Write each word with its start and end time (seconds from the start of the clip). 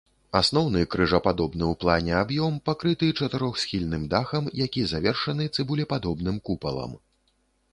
Асноўны 0.37 0.79
крыжападобны 0.93 1.65
ў 1.71 1.79
плане 1.83 2.13
аб'ём 2.21 2.57
пакрыты 2.69 3.09
чатырохсхільным 3.19 4.09
дахам, 4.15 4.43
які 4.65 4.81
завершаны 4.93 5.43
цыбулепадобным 5.59 6.41
купалам. 6.49 6.91